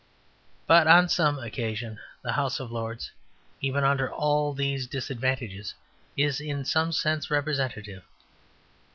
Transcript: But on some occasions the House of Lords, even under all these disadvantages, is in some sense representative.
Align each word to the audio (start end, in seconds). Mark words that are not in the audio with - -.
But 0.65 0.87
on 0.87 1.09
some 1.09 1.37
occasions 1.37 1.99
the 2.23 2.31
House 2.31 2.59
of 2.59 2.71
Lords, 2.71 3.11
even 3.61 3.83
under 3.83 4.11
all 4.11 4.51
these 4.51 4.87
disadvantages, 4.87 5.75
is 6.17 6.41
in 6.41 6.65
some 6.65 6.91
sense 6.91 7.29
representative. 7.29 8.01